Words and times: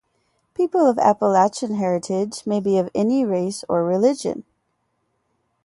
People 0.55 0.89
of 0.89 0.97
Appalachian 0.97 1.75
heritage 1.75 2.47
may 2.47 2.59
be 2.59 2.79
of 2.79 2.89
any 2.95 3.23
race 3.23 3.63
or 3.69 3.83
religion. 3.83 4.45